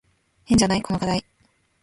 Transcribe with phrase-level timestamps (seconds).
[0.45, 0.81] 変じゃない？
[0.81, 1.23] この課題。